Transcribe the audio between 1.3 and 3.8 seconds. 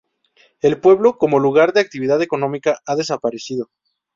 lugar de actividad económica ha desaparecido.